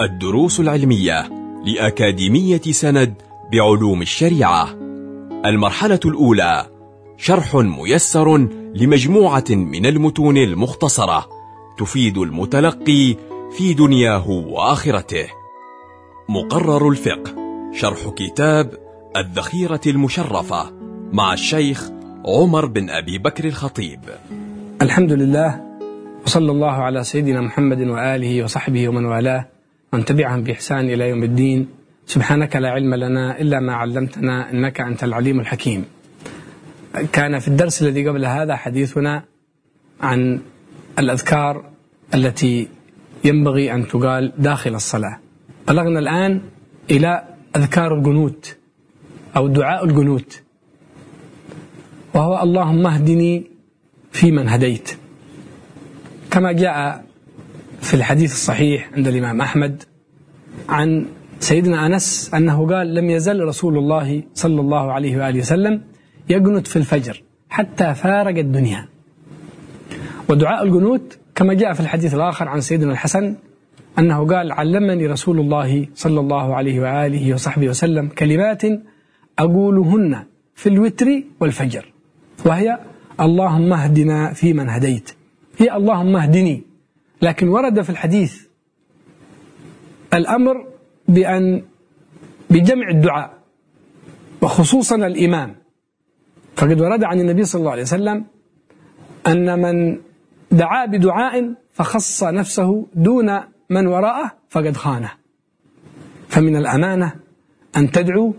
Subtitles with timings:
[0.00, 1.28] الدروس العلمية
[1.64, 3.14] لأكاديمية سند
[3.52, 4.68] بعلوم الشريعة.
[5.44, 6.66] المرحلة الأولى
[7.16, 8.36] شرح ميسر
[8.74, 11.26] لمجموعة من المتون المختصرة
[11.78, 13.16] تفيد المتلقي
[13.56, 15.26] في دنياه وآخرته.
[16.28, 17.34] مقرر الفقه
[17.72, 18.70] شرح كتاب
[19.16, 20.72] الذخيرة المشرفة
[21.12, 21.90] مع الشيخ
[22.26, 24.00] عمر بن أبي بكر الخطيب.
[24.82, 25.60] الحمد لله
[26.26, 29.57] وصلى الله على سيدنا محمد وآله وصحبه ومن والاه.
[29.92, 31.68] من تبعهم بإحسان إلى يوم الدين.
[32.06, 35.84] سبحانك لا علم لنا إلا ما علمتنا إنك أنت العليم الحكيم.
[37.12, 39.24] كان في الدرس الذي قبل هذا حديثنا
[40.00, 40.40] عن
[40.98, 41.70] الأذكار
[42.14, 42.68] التي
[43.24, 45.18] ينبغي أن تقال داخل الصلاة.
[45.68, 46.40] بلغنا الآن
[46.90, 47.24] إلى
[47.56, 48.56] أذكار القنوت
[49.36, 50.42] أو دعاء القنوت.
[52.14, 53.50] وهو اللهم اهدني
[54.12, 54.90] فيمن هديت.
[56.30, 57.04] كما جاء
[57.80, 59.82] في الحديث الصحيح عند الإمام أحمد
[60.68, 61.06] عن
[61.40, 65.82] سيدنا أنس أنه قال لم يزل رسول الله صلى الله عليه وآله وسلم
[66.28, 68.88] يقنت في الفجر حتى فارق الدنيا.
[70.28, 73.34] ودعاء القنوت كما جاء في الحديث الآخر عن سيدنا الحسن
[73.98, 78.62] أنه قال علمني رسول الله صلى الله عليه وآله وصحبه وسلم كلمات
[79.38, 81.92] أقولهن في الوتر والفجر
[82.46, 82.78] وهي
[83.20, 85.10] اللهم اهدنا فيمن هديت
[85.58, 86.67] هي اللهم اهدني
[87.22, 88.42] لكن ورد في الحديث
[90.14, 90.66] الأمر
[91.08, 91.62] بأن
[92.50, 93.38] بجمع الدعاء
[94.42, 95.56] وخصوصا الإمام.
[96.56, 98.24] فقد ورد عن النبي صلى الله عليه وسلم
[99.26, 100.00] أن من
[100.50, 105.10] دعا بدعاء فخص نفسه دون من وراءه فقد خانه.
[106.28, 107.12] فمن الأمانة
[107.76, 108.34] أن تدعو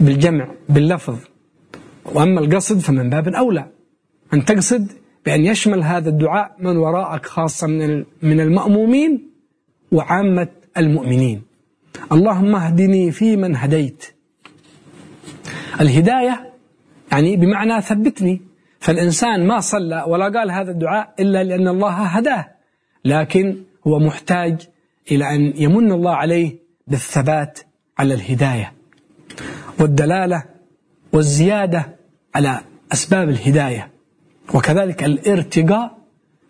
[0.00, 1.18] بالجمع باللفظ
[2.04, 3.66] وأما القصد فمن باب أولى
[4.34, 4.92] أن تقصد
[5.26, 7.66] بأن يشمل هذا الدعاء من وراءك خاصة
[8.22, 9.30] من المأمومين
[9.92, 11.42] وعامة المؤمنين.
[12.12, 14.04] اللهم اهدني في من هديت.
[15.80, 16.52] الهداية
[17.12, 18.42] يعني بمعنى ثبتني.
[18.80, 22.48] فالإنسان ما صلى ولا قال هذا الدعاء إلا لأن الله هداه
[23.04, 24.68] لكن هو محتاج
[25.10, 27.58] إلى أن يمن الله عليه بالثبات
[27.98, 28.72] على الهداية.
[29.80, 30.44] والدلالة
[31.12, 31.96] والزيادة
[32.34, 32.60] على
[32.92, 33.91] أسباب الهداية.
[34.54, 35.98] وكذلك الارتقاء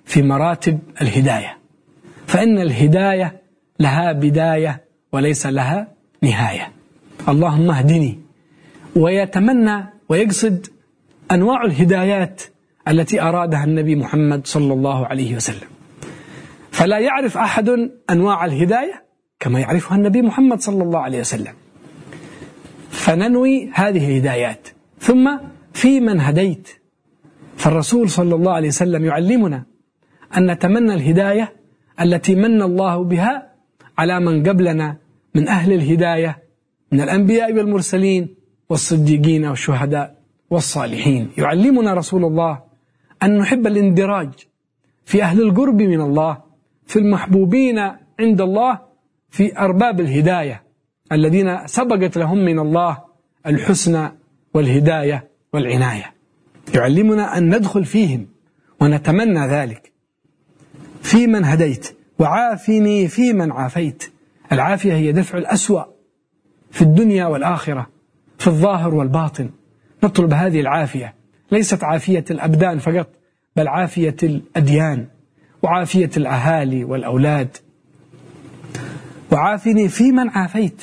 [0.04, 1.58] في مراتب الهداية.
[2.26, 3.42] فإن الهداية
[3.80, 5.88] لها بداية وليس لها
[6.22, 6.72] نهاية.
[7.28, 8.18] اللهم اهدني
[8.96, 10.66] ويتمنى ويقصد
[11.30, 12.42] أنواع الهدايات
[12.88, 15.68] التي أرادها النبي محمد صلى الله عليه وسلم.
[16.70, 19.04] فلا يعرف أحد أنواع الهداية
[19.40, 21.54] كما يعرفها النبي محمد صلى الله عليه وسلم.
[22.90, 24.68] فننوي هذه الهدايات.
[25.00, 25.38] ثم
[25.74, 26.68] في من هديت.
[27.56, 29.64] فالرسول صلى الله عليه وسلم يعلمنا
[30.36, 31.52] أن نتمنى الهداية
[32.00, 33.52] التي من الله بها
[33.98, 34.96] على من قبلنا
[35.34, 36.42] من أهل الهداية
[36.92, 38.34] من الأنبياء والمرسلين
[38.68, 40.18] والصديقين والشهداء
[40.50, 41.30] والصالحين.
[41.38, 42.62] يعلمنا رسول الله
[43.22, 44.30] أن نحب الاندراج
[45.04, 46.42] في أهل القرب من الله
[46.86, 47.78] في المحبوبين
[48.20, 48.78] عند الله
[49.30, 50.62] في أرباب الهداية
[51.12, 52.98] الذين سبقت لهم من الله
[53.46, 54.12] الحسنى
[54.54, 56.14] والهداية والعناية.
[56.74, 58.26] يعلمنا أن ندخل فيهم
[58.80, 59.92] ونتمنى ذلك.
[61.02, 64.12] في من هديت وعافني في من عافيت.
[64.52, 65.84] العافية هي دفع الأسوأ
[66.70, 67.86] في الدنيا والآخرة
[68.38, 69.50] في الظاهر والباطن.
[70.04, 71.14] نطلب هذه العافية.
[71.52, 73.08] ليست عافية الأبدان فقط
[73.56, 75.06] بل عافية الأديان
[75.62, 77.56] وعافية الأهالي والأولاد.
[79.32, 80.82] وعافني في من عافيت.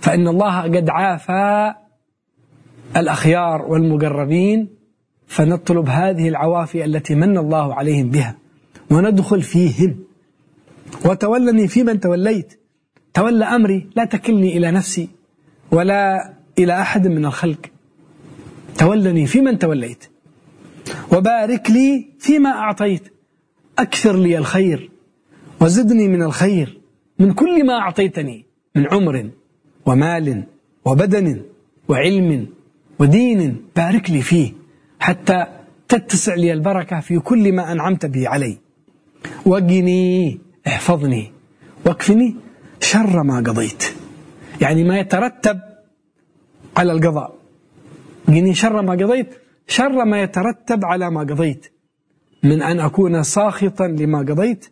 [0.00, 1.74] فإن الله قد عافى
[2.96, 4.79] الأخيار والمقربين
[5.30, 8.36] فنطلب هذه العوافي التي من الله عليهم بها
[8.90, 9.96] وندخل فيهم
[11.04, 12.60] وتولني في من توليت.
[13.14, 15.08] تولى أمري لا تكلني إلى نفسي
[15.70, 17.66] ولا إلى أحد من الخلق.
[18.78, 20.04] تولني في من توليت.
[21.12, 23.02] وبارك لي فيما أعطيت.
[23.78, 24.90] أكثر لي الخير.
[25.60, 26.80] وزدني من الخير.
[27.18, 28.46] من كل ما أعطيتني.
[28.76, 29.30] من عمر
[29.86, 30.44] ومال
[30.84, 31.42] وبدن
[31.88, 32.46] وعلم
[32.98, 33.56] ودين.
[33.76, 34.59] بارك لي فيه.
[35.00, 35.46] حتى
[35.88, 38.58] تتسع لي البركة في كل ما أنعمت به علي.
[39.46, 41.32] وقني احفظني.
[41.86, 42.36] واكفني
[42.80, 43.84] شر ما قضيت.
[44.60, 45.60] يعني ما يترتب
[46.76, 47.34] على القضاء.
[48.28, 49.34] قني شر ما قضيت
[49.66, 51.66] شر ما يترتب على ما قضيت.
[52.42, 54.66] من أن أكون ساخطا لما قضيت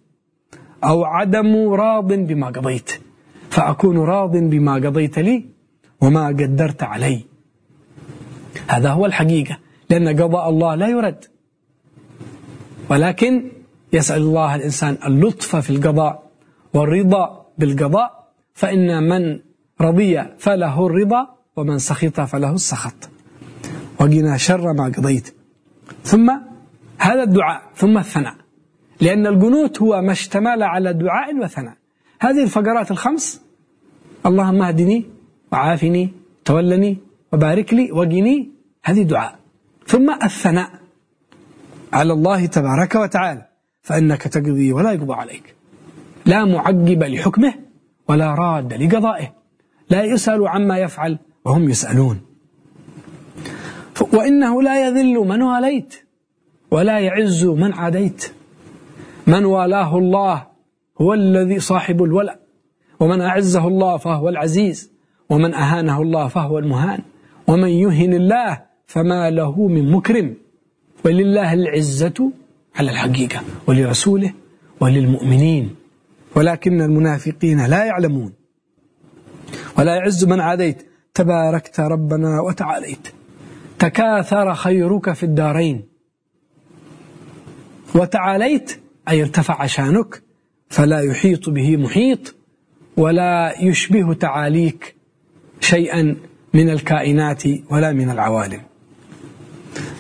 [0.85, 2.91] أو عدم راض بما قضيت.
[3.51, 5.45] فأكون راض بما قضيت لي
[6.01, 7.25] وما قدرت علي.
[8.69, 9.59] هذا هو الحقيقة.
[9.91, 11.25] لأن قضاء الله لا يرد.
[12.91, 13.51] ولكن
[13.93, 16.31] يسأل الله الإنسان اللطف في القضاء
[16.75, 19.41] والرضا بالقضاء فإن من
[19.81, 21.27] رضي فله الرضا
[21.57, 23.11] ومن سخط فله السخط.
[24.01, 25.35] وقنا شر ما قضيت.
[26.05, 26.31] ثم
[26.99, 28.35] هذا الدعاء ثم الثناء.
[29.01, 31.75] لأن القنوت هو ما اشتمل على دعاء وثناء.
[32.21, 33.43] هذه الفقرات الخمس
[34.27, 35.05] اللهم اهدني
[35.53, 36.11] وعافني
[36.45, 36.99] تولني
[37.33, 38.51] وبارك لي وقني.
[38.85, 39.38] هذه دعاء.
[39.89, 40.71] ثم الثناء
[41.93, 43.49] على الله تبارك وتعالى.
[43.83, 45.55] فإنك تقضي ولا يقضى عليك.
[46.27, 47.55] لا معقب لحكمه
[48.09, 49.35] ولا راد لقضائه.
[49.91, 52.21] لا يسأل عما يفعل وهم يسألون.
[54.13, 55.95] وإنه لا يذل من واليت
[56.71, 58.33] ولا يعز من عاديت.
[59.27, 60.47] من والاه الله
[61.01, 62.41] هو الذي صاحب الولاء.
[63.01, 64.93] ومن أعزه الله فهو العزيز.
[65.31, 67.03] ومن أهانه الله فهو المهان.
[67.47, 70.37] ومن يهن الله فما له من مكرم.
[71.05, 72.33] ولله العزة
[72.77, 74.33] على الحقيقة ولرسوله
[74.81, 75.75] وللمؤمنين.
[76.37, 78.33] ولكن المنافقين لا يعلمون.
[79.79, 80.87] ولا يعز من عاديت.
[81.15, 83.09] تباركت ربنا وتعاليت.
[83.79, 85.85] تكاثر خيرك في الدارين.
[87.95, 90.23] وتعاليت أي ارتفع شانك.
[90.69, 92.35] فلا يحيط به محيط.
[92.97, 94.95] ولا يشبه تعاليك
[95.61, 96.17] شيئا
[96.55, 98.68] من الكائنات ولا من العوالم.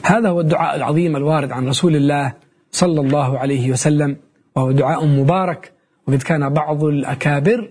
[0.08, 2.32] هذا هو الدعاء العظيم الوارد عن رسول الله
[2.70, 4.16] صلى الله عليه وسلم
[4.56, 5.72] وهو دعاء مبارك
[6.06, 7.68] وقد كان بعض الأكابر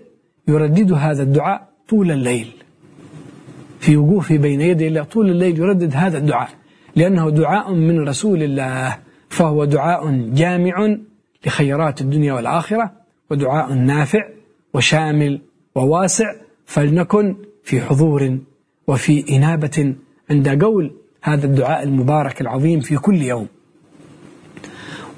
[0.48, 2.46] يردد هذا الدعاء طول الليل.
[3.80, 6.48] في وقوفه بين يدي الله طول الليل يردد هذا الدعاء
[6.96, 8.98] لأنه دعاء من رسول الله
[9.28, 10.96] فهو دعاء جامع
[11.46, 12.92] لخيرات الدنيا والآخرة
[13.30, 14.28] ودعاء نافع
[14.74, 15.40] وشامل
[15.74, 16.34] وواسع
[16.66, 18.38] فلنكن في حضور
[18.86, 19.94] وفي إنابة
[20.30, 23.46] عند قول هذا الدعاء المبارك العظيم في كل يوم.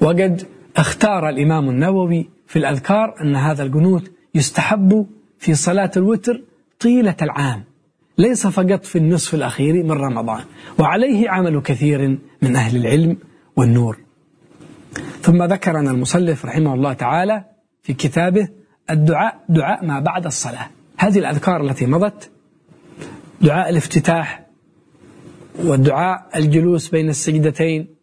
[0.01, 5.07] وقد اختار الإمام النووي في الأذكار أن هذا القنوت يستحب
[5.39, 6.41] في صلاة الوتر
[6.79, 7.63] طيلة العام
[8.17, 10.43] ليس فقط في النصف الأخير من رمضان
[10.79, 13.17] وعليه عمل كثير من أهل العلم
[13.55, 13.97] والنور.
[15.21, 17.45] ثم ذكرنا المصلف رحمه الله تعالى
[17.83, 18.47] في كتابه
[18.89, 20.69] الدعاء دعاء ما بعد الصلاة.
[20.97, 22.31] هذه الأذكار التي مضت
[23.41, 24.45] دعاء الافتتاح
[25.59, 27.95] والدعاء الجلوس بين السجدتين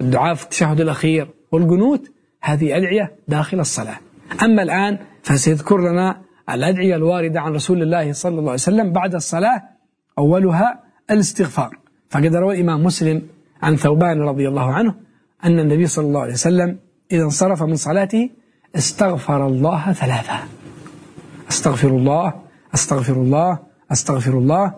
[0.00, 2.10] الدعاء في التشهد الأخير والقنوت
[2.42, 3.96] هذه أدعية داخل الصلاة.
[4.42, 9.62] أما الآن فسيذكر لنا الأدعية الواردة عن رسول الله صلى الله عليه وسلم بعد الصلاة
[10.18, 10.80] أولها
[11.10, 11.78] الاستغفار.
[12.10, 13.22] فقد روى الإمام مسلم
[13.62, 14.94] عن ثوبان رضي الله عنه
[15.44, 16.78] أن النبي صلى الله عليه وسلم
[17.12, 18.30] إذا انصرف من صلاته
[18.76, 20.38] استغفر الله ثلاثة.
[21.48, 22.34] أستغفر الله
[22.74, 23.58] أستغفر الله
[23.92, 24.74] أستغفر الله.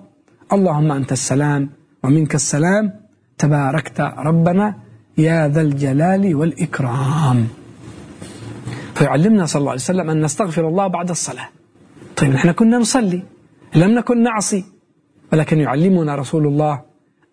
[0.53, 3.01] اللهم أنت السلام ومنك السلام
[3.39, 4.75] تباركت ربنا
[5.19, 7.49] يا ذا الجلال والإكرام.
[8.95, 11.49] فيعلمنا صلى الله عليه وسلم أن نستغفر الله بعد الصلاة.
[12.17, 13.23] طيب نحن كنا نصلي
[13.75, 14.65] لم نكن نعصي
[15.33, 16.83] ولكن يعلمنا رسول الله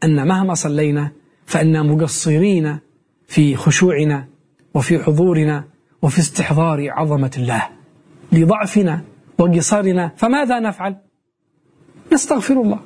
[0.04, 1.12] أن مهما صلينا
[1.46, 2.80] فإنا مقصرين
[3.28, 4.28] في خشوعنا
[4.74, 5.64] وفي حضورنا
[6.02, 7.64] وفي استحضار عظمة الله.
[8.32, 9.02] لضعفنا
[9.38, 10.96] وقصارنا فماذا نفعل؟
[12.14, 12.80] نستغفر الله.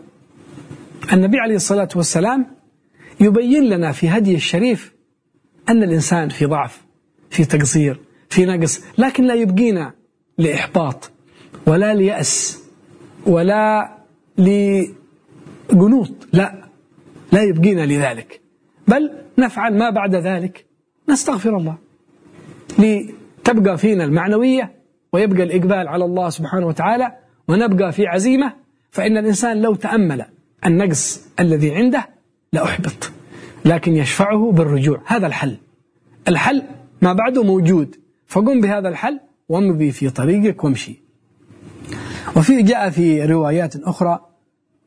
[1.14, 2.46] النبي عليه الصلاة والسلام
[3.20, 4.94] يبين لنا في هدي الشريف
[5.70, 6.82] أن الإنسان في ضعف
[7.30, 8.00] في تقصير
[8.30, 9.94] في نقص لكن لا يبقينا
[10.38, 11.12] لإحباط
[11.68, 12.64] ولا ليأس
[13.26, 13.98] ولا
[14.38, 16.70] لقنوط لا
[17.32, 18.42] لا يبقينا لذلك.
[18.88, 20.66] بل نفعل ما بعد ذلك.
[21.10, 21.78] نستغفر الله.
[22.80, 24.76] لتبقى فينا المعنوية
[25.14, 27.16] ويبقى الإقبال على الله سبحانه وتعالى
[27.48, 28.54] ونبقى في عزيمة
[28.92, 30.26] فإن الإنسان لو تأمل
[30.66, 32.10] النقص الذي عنده
[32.54, 33.12] لأحبط
[33.66, 35.02] لكن يشفعه بالرجوع.
[35.06, 35.58] هذا الحل.
[36.28, 36.64] الحل
[37.02, 37.96] ما بعده موجود.
[38.28, 41.00] فقم بهذا الحل وامضي في طريقك وامشي.
[42.36, 44.20] وفي جاء في روايات أخرى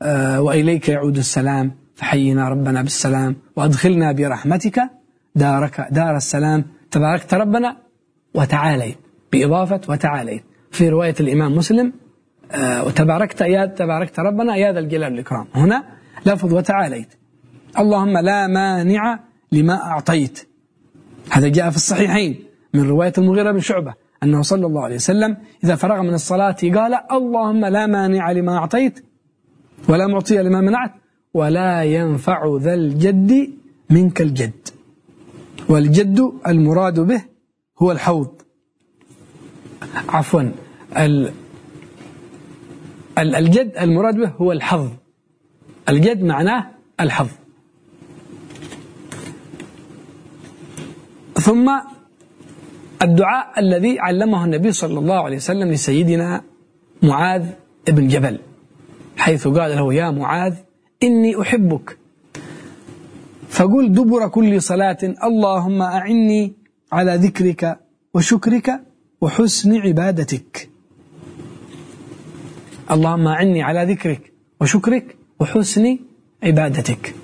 [0.02, 4.80] آه وإليك يعود السلام فحينا ربنا بالسلام وأدخلنا برحمتك
[5.34, 6.64] دارك دار السلام.
[6.90, 7.76] تباركت ربنا
[8.34, 8.98] وتعاليت
[9.32, 10.42] بإضافة وتعاليت.
[10.70, 11.92] في رواية الإمام مسلم
[12.86, 15.46] وتباركت يا تباركت ربنا يا ذا الجلال والإكرام.
[15.54, 15.84] هنا
[16.26, 17.08] لفظ وتعاليت.
[17.78, 19.20] اللهم لا مانع
[19.52, 20.48] لما أعطيت.
[21.30, 22.44] هذا جاء في الصحيحين
[22.74, 26.94] من رواية المغيرة بن شعبة أنه صلى الله عليه وسلم إذا فرغ من الصلاة قال
[27.12, 29.04] اللهم لا مانع لما أعطيت
[29.88, 30.92] ولا معطي لما منعت
[31.34, 33.50] ولا ينفع ذا الجد
[33.90, 34.68] منك الجد.
[35.68, 37.22] والجد المراد به
[37.78, 38.42] هو الحوض.
[40.08, 40.52] عفوا
[43.18, 44.88] الجد المراد به هو الحظ.
[45.88, 47.28] الجد معناه الحظ.
[51.34, 51.70] ثم
[53.02, 56.42] الدعاء الذي علمه النبي صلى الله عليه وسلم لسيدنا
[57.02, 57.46] معاذ
[57.88, 58.38] بن جبل
[59.16, 60.54] حيث قال له يا معاذ
[61.02, 61.98] إني أحبك.
[63.48, 66.52] فقل دبر كل صلاة اللهم أعني
[66.92, 67.78] على ذكرك
[68.14, 68.80] وشكرك
[69.20, 70.71] وحسن عبادتك.
[72.92, 75.98] اللهم أعني على ذكرك وشكرك وحسن
[76.42, 77.14] عبادتك.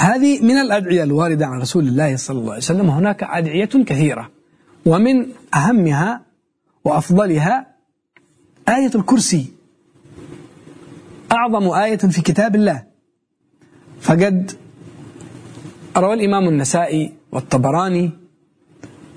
[0.00, 2.90] هذه من الأدعية الواردة عن رسول الله صلى الله عليه وسلم.
[2.90, 4.30] هناك أدعية كثيرة.
[4.86, 6.22] ومن أهمها
[6.84, 7.66] وأفضلها
[8.68, 9.46] آية الكرسي.
[11.32, 12.84] أعظم آية في كتاب الله.
[14.00, 14.52] فقد
[15.96, 18.10] روى الإمام النسائي والطبراني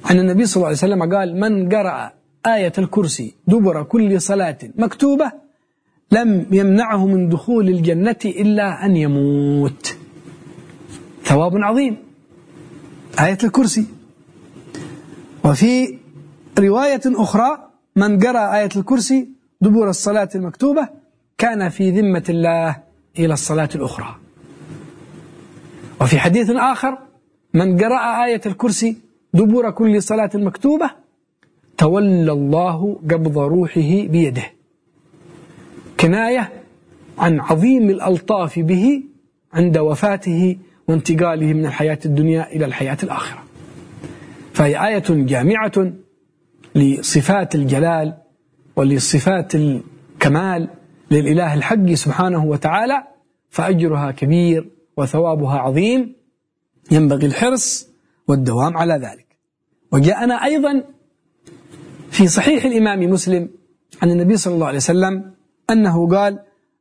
[0.05, 5.31] عن النبي صلى الله عليه وسلم قال من قرأ آية الكرسي دبر كل صلاة مكتوبة
[6.11, 9.95] لم يمنعه من دخول الجنة إلا أن يموت.
[11.23, 11.97] ثواب عظيم.
[13.19, 13.85] آية الكرسي.
[15.45, 15.97] وفي
[16.59, 19.29] رواية أخرى من قرأ آية الكرسي
[19.61, 20.89] دبور الصلاة المكتوبة
[21.37, 22.77] كان في ذمة الله
[23.19, 24.15] إلى الصلاة الأخرى.
[26.01, 26.97] وفي حديث آخر
[27.53, 28.97] من قرأ آية الكرسي
[29.33, 30.89] دبور كل صلاة مكتوبة
[31.79, 34.43] تولى الله قبض روحه بيده.
[35.99, 36.51] كناية
[37.17, 39.03] عن عظيم الألطاف به
[39.53, 40.57] عند وفاته
[40.87, 43.43] وانتقاله من الحياة الدنيا إلى الحياة الآخرة.
[44.53, 45.93] فهي آية جامعة
[46.75, 48.17] لصفات الجلال
[48.75, 50.67] ولصفات الكمال
[51.11, 53.03] للإله الحق سبحانه وتعالى
[53.49, 56.15] فأجرها كبير وثوابها عظيم.
[56.91, 57.89] ينبغي الحرص
[58.27, 59.27] والدوام على ذلك.
[59.91, 60.83] وجاءنا أيضا
[62.19, 63.49] في صحيح الإمام مسلم
[64.01, 65.31] عن النبي صلى الله عليه وسلم
[65.69, 66.39] أنه قال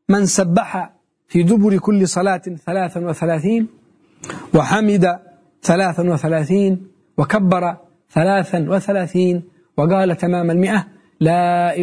[0.08, 0.94] من سبح
[1.28, 3.68] في دبر كل صلاة ثلاثا وثلاثين
[4.54, 5.18] وحمد
[5.62, 6.86] ثلاثا وثلاثين
[7.18, 7.76] وكبر
[8.10, 9.42] ثلاثا وثلاثين
[9.76, 10.86] وقال تمام المئة
[11.20, 11.74] لا,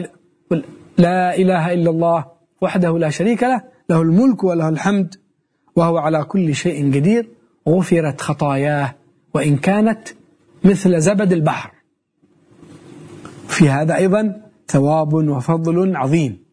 [0.98, 2.26] لا إله إلا الله
[2.62, 5.16] وحده لا شريك له له الملك وله الحمد
[5.76, 7.30] وهو على كل شيء قدير.
[7.70, 8.96] غفرت خطاياه
[9.34, 10.08] وإن كانت
[10.64, 11.75] مثل زبد البحر.
[13.48, 16.46] في هذا أيضا ثواب وفضل عظيم.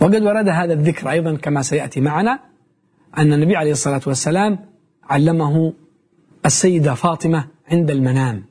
[0.00, 2.40] وقد ورد هذا الذكر أيضا كما سيأتي معنا
[3.18, 4.58] أن النبي عليه الصلاة والسلام
[5.04, 5.72] علمه
[6.46, 8.44] السيدة فاطمة عند المنام.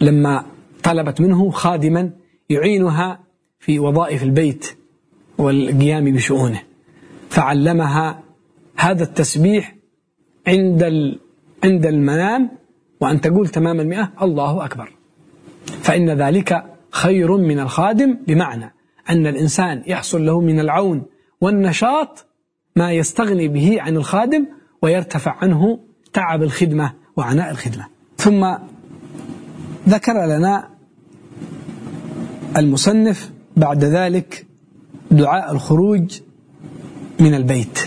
[0.00, 0.44] لما
[0.82, 2.10] طلبت منه خادما
[2.50, 3.20] يعينها
[3.58, 4.76] في وظائف البيت
[5.38, 6.62] والقيام بشؤونه.
[7.28, 8.22] فعلمها
[8.76, 9.74] هذا التسبيح
[10.46, 10.82] عند
[11.64, 12.50] عند المنام
[13.00, 14.92] وأن تقول تمام المئة الله أكبر.
[15.82, 18.74] فإن ذلك خير من الخادم بمعنى
[19.10, 21.02] أن الإنسان يحصل له من العون
[21.40, 22.26] والنشاط
[22.76, 24.46] ما يستغني به عن الخادم
[24.82, 25.78] ويرتفع عنه
[26.12, 27.86] تعب الخدمة وعناء الخدمة.
[28.16, 28.54] ثم
[29.88, 30.68] ذكر لنا
[32.56, 34.46] المصنف بعد ذلك
[35.10, 36.20] دعاء الخروج
[37.20, 37.78] من البيت.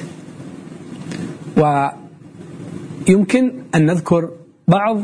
[3.07, 4.29] ويمكن أن نذكر
[4.67, 5.01] بعض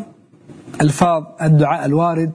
[0.82, 2.32] ألفاظ الدعاء الوارد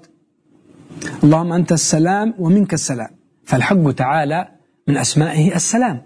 [1.25, 3.11] اللهم أنت السلام ومنك السلام.
[3.45, 4.49] فالحق تعالى
[4.89, 6.03] من أسمائه السلام.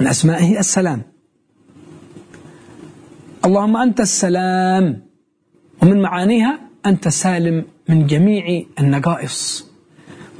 [0.00, 1.02] من أسمائه السلام.
[3.44, 5.02] اللهم أنت السلام.
[5.82, 9.70] ومن معانيها أنت سالم من جميع النقائص.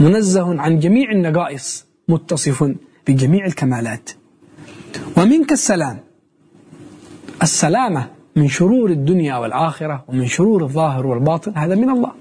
[0.01, 1.87] منزه عن جميع النقائص.
[2.09, 2.75] متصف
[3.09, 4.11] بجميع الكمالات.
[5.17, 5.99] ومنك السلام.
[7.43, 11.53] السلامة من شرور الدنيا والآخرة ومن شرور الظاهر والباطن.
[11.57, 12.20] هذا من الله.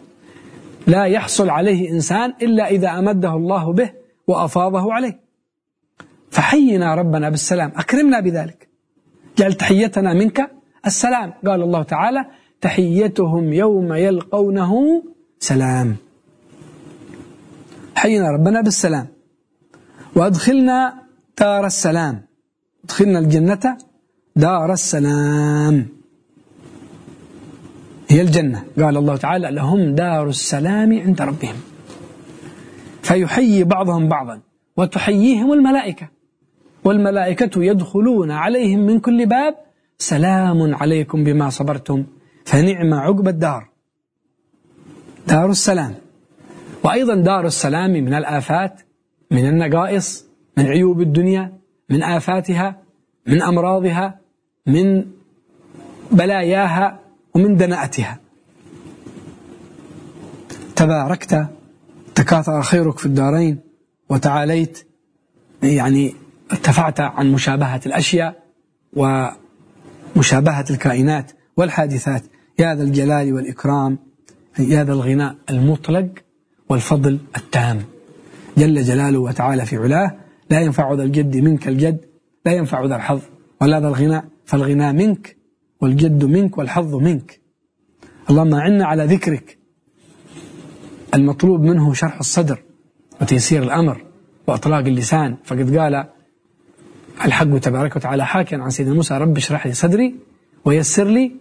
[0.90, 3.90] لا يحصل عليه إنسان إلا إذا أمده الله به
[4.28, 5.20] وأفاضه عليه.
[6.32, 8.70] فحينا ربنا بالسلام أكرمنا بذلك.
[9.38, 10.52] جعل تحيتنا منك
[10.86, 11.34] السلام.
[11.48, 12.26] قال الله تعالى
[12.62, 15.04] تحيتهم يوم يلقونه
[15.40, 15.96] سلام.
[17.96, 19.08] حينا ربنا بالسلام.
[20.16, 20.94] وأدخلنا
[21.40, 22.16] دار السلام.
[22.84, 23.78] أدخلنا الجنة
[24.36, 25.99] دار السلام.
[28.10, 28.64] هي الجنة.
[28.80, 31.56] قال الله تعالى لهم دار السلام عند ربهم.
[33.02, 34.42] فيحيي بعضهم بعضا
[34.78, 36.08] وتحييهم الملائكة.
[36.84, 39.56] والملائكة يدخلون عليهم من كل باب.
[39.98, 42.06] سلام عليكم بما صبرتم.
[42.46, 43.70] فنعم عقب الدار.
[45.28, 45.96] دار السلام.
[46.84, 48.82] وأيضا دار السلام من الآفات
[49.32, 50.26] من النقائص
[50.58, 51.54] من عيوب الدنيا
[51.90, 52.82] من آفاتها
[53.28, 54.20] من أمراضها
[54.66, 55.06] من
[56.12, 57.00] بلاياها.
[57.34, 58.20] ومن دناءتها.
[60.76, 61.48] تباركت
[62.16, 63.60] تكاثر خيرك في الدارين
[64.10, 64.88] وتعاليت
[65.64, 66.16] يعني
[66.52, 68.44] ارتفعت عن مشابهة الأشياء
[68.94, 72.24] ومشابهة الكائنات والحادثات.
[72.60, 73.98] يا ذا الجلال والإكرام
[74.60, 76.10] يا ذا الغناء المطلق
[76.70, 77.84] والفضل التام.
[78.58, 80.16] جل جلاله وتعالى في علاه
[80.50, 82.06] لا ينفع ذا الجد منك الجد
[82.46, 83.22] لا ينفع ذا الحظ
[83.62, 85.39] ولا ذا الغناء فالغناء منك.
[85.82, 87.40] والجد منك والحظ منك.
[88.30, 89.58] اللهم أعنا على ذكرك.
[91.14, 92.60] المطلوب منه شرح الصدر
[93.22, 94.06] وتيسير الأمر
[94.48, 95.38] وأطلاق اللسان.
[95.44, 96.06] فقد قال
[97.26, 100.16] الحق تبارك وتعالى حاكيا عن سيدنا موسى رب اشرح لي صدري
[100.66, 101.32] ويسر لي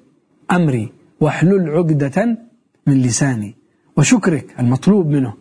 [0.50, 2.38] أمري واحلل عقدة
[2.86, 3.56] من لساني.
[3.96, 5.34] وشكرك المطلوب منه.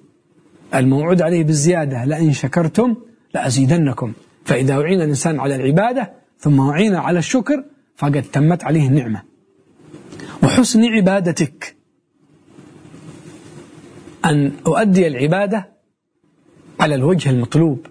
[0.76, 2.96] الموعود عليه بالزيادة لئن شكرتم
[3.34, 4.14] لأزيدنكم.
[4.46, 7.64] فإذا أعين الإنسان على العبادة ثم أعين على الشكر
[7.98, 9.22] فقد تمت عليه النعمة
[10.44, 11.76] وحسن عبادتك.
[14.26, 15.70] أن أؤدي العبادة
[16.80, 17.86] على الوجه المطلوب.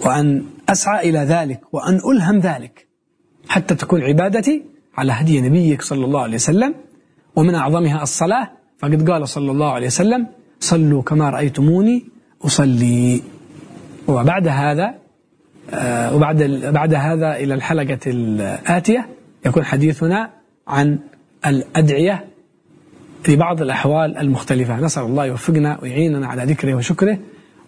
[0.00, 1.60] وأن أسعى إلى ذلك.
[1.72, 2.88] وأن ألهم ذلك.
[3.48, 4.64] حتى تكون عبادتي
[4.96, 6.74] على هدي نبيك صلى الله عليه وسلم.
[7.36, 8.50] ومن أعظمها الصلاة.
[8.78, 10.26] فقد قال صلى الله عليه وسلم
[10.60, 12.04] صلوا كما رأيتموني
[12.44, 13.22] أصلي.
[14.08, 15.03] وبعد هذا
[16.14, 19.08] وبعد بعد هذا إلى الحلقة الآتية
[19.46, 20.30] يكون حديثنا
[20.68, 20.98] عن
[21.46, 22.24] الأدعية
[23.22, 24.80] في بعض الأحوال المختلفة.
[24.80, 27.18] نسأل الله يوفقنا ويعيننا على ذكره وشكره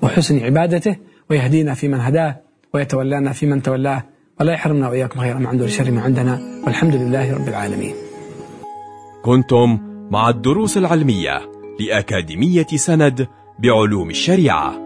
[0.03, 0.97] وحسن عبادته
[1.31, 2.37] ويهدينا في من هداه
[2.75, 4.03] ويتولانا في من تولاه
[4.41, 6.41] ولا يحرمنا وإياكم خير ما عنده الشر ما عندنا.
[6.65, 7.95] والحمد لله رب العالمين.
[9.25, 9.79] كنتم
[10.11, 11.41] مع الدروس العلمية
[11.81, 13.27] لأكاديمية سند
[13.59, 14.86] بعلوم الشريعة.